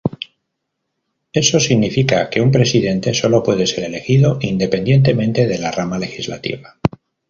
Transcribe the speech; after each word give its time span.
Eso 1.31 1.59
significa 1.59 2.27
que 2.31 2.41
un 2.41 2.49
presidente 2.51 3.13
solo 3.13 3.43
puede 3.43 3.67
ser 3.67 3.83
elegido 3.83 4.39
independientemente 4.41 5.45
de 5.45 5.59
la 5.59 5.69
rama 5.71 5.99
legislativa. 5.99 6.79